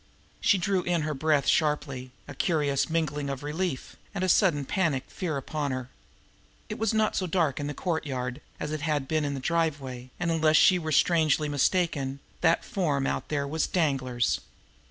She 0.39 0.57
drew 0.57 0.81
in 0.81 1.03
her 1.03 1.13
breath 1.13 1.45
sharply, 1.45 2.11
a 2.27 2.33
curious 2.33 2.89
mingling 2.89 3.29
of 3.29 3.43
relief 3.43 3.97
and 4.15 4.23
a 4.23 4.29
sudden 4.29 4.65
panic 4.65 5.03
fear 5.11 5.37
upon 5.37 5.69
her. 5.69 5.89
It 6.69 6.79
was 6.79 6.91
not 6.91 7.15
so 7.15 7.27
dark 7.27 7.59
in 7.59 7.67
the 7.67 7.75
courtyard 7.75 8.41
as 8.59 8.71
it 8.71 8.81
had 8.81 9.07
been 9.07 9.23
in 9.23 9.35
the 9.35 9.39
driveway, 9.39 10.09
and, 10.19 10.31
unless 10.31 10.57
she 10.57 10.79
were 10.79 10.91
strangely 10.91 11.47
mistaken 11.47 12.19
that 12.41 12.65
form 12.65 13.05
out 13.05 13.29
there 13.29 13.47
was 13.47 13.67
Danglar's. 13.67 14.39